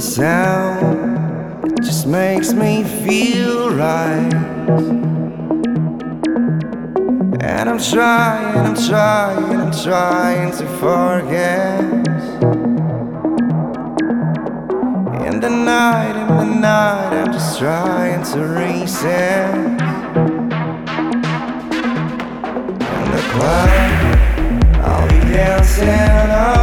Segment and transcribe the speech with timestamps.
[0.00, 4.32] the sound, it just makes me feel right.
[7.42, 11.84] And I'm trying, I'm trying, I'm trying to forget.
[15.26, 19.54] In the night, in the night, I'm just trying to reset.
[22.96, 23.70] In the club,
[24.82, 26.59] I'll be dancing all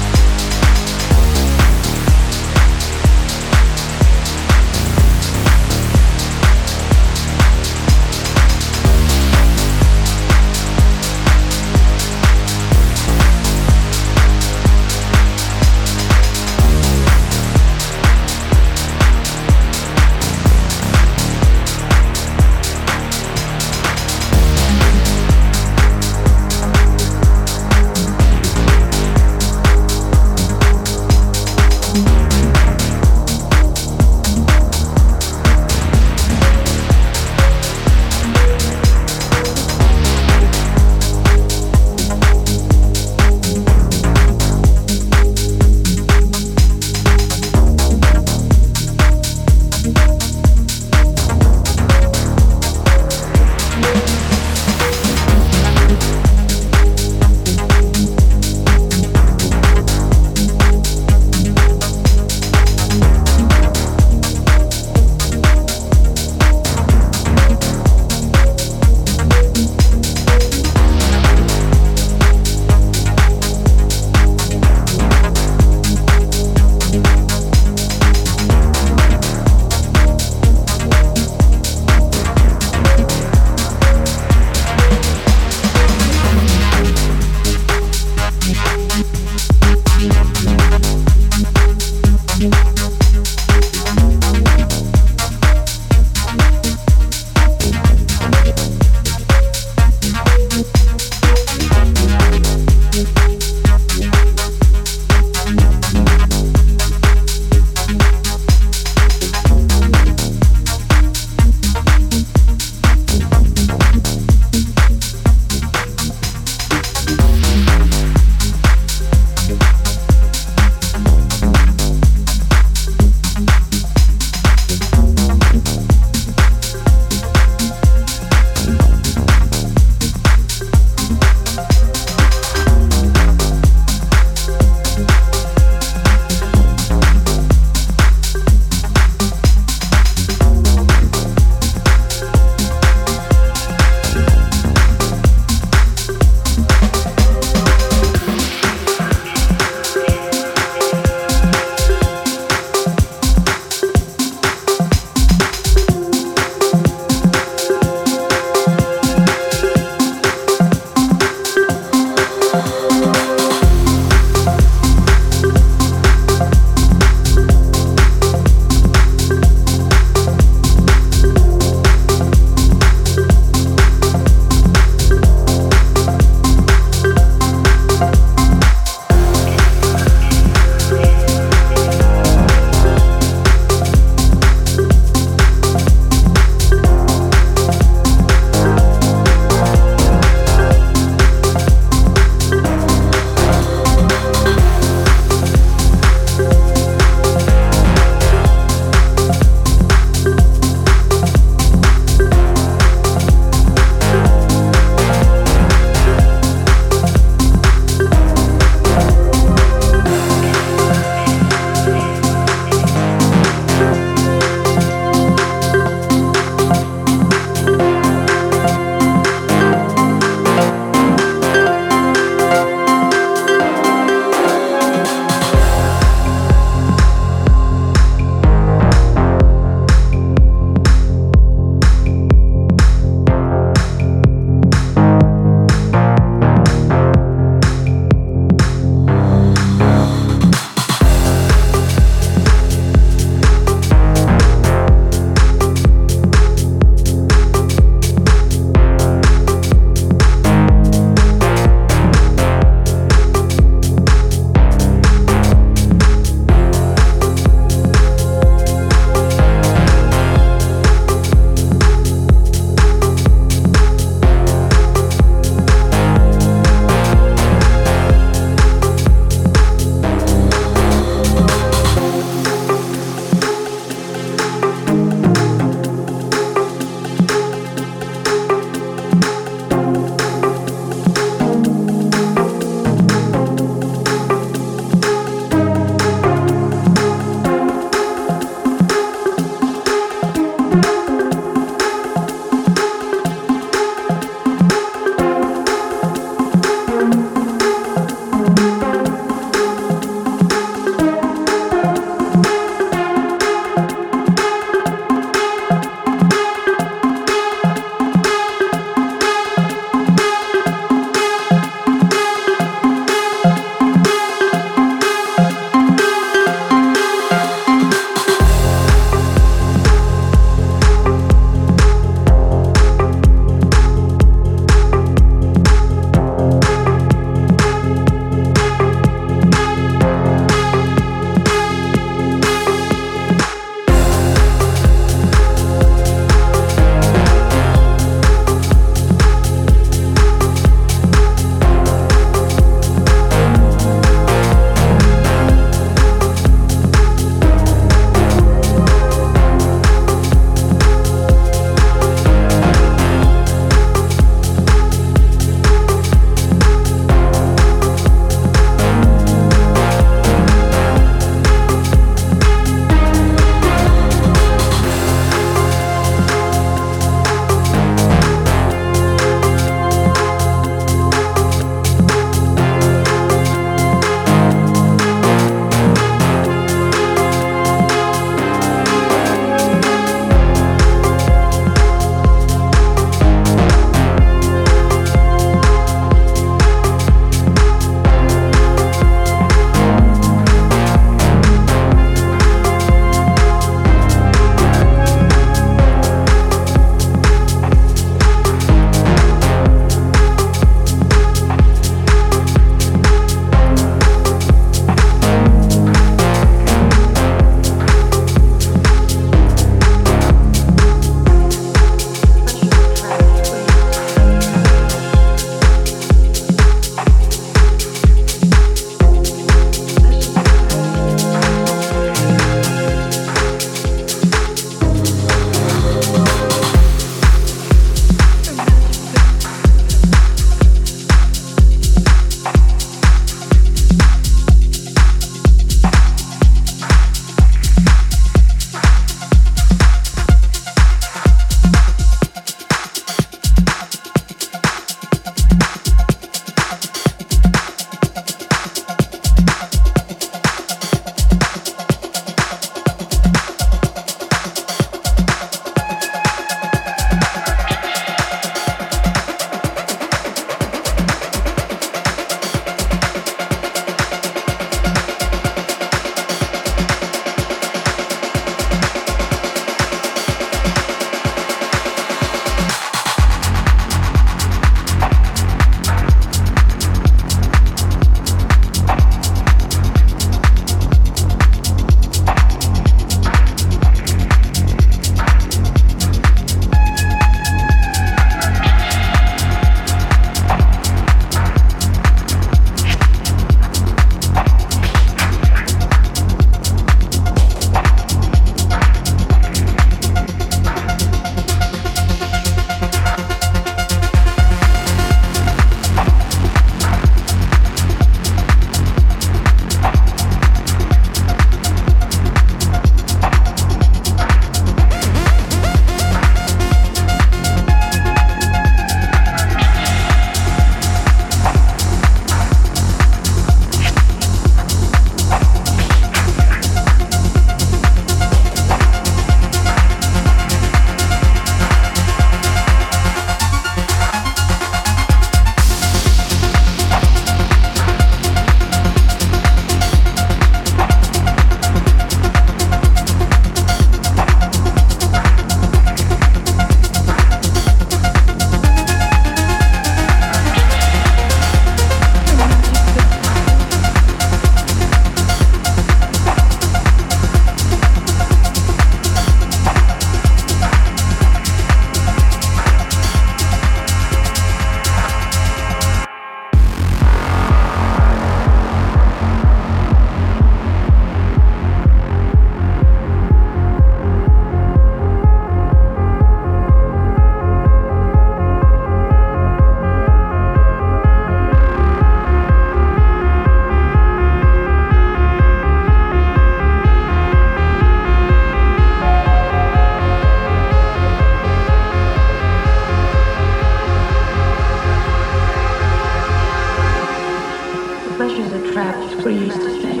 [599.31, 600.00] freeze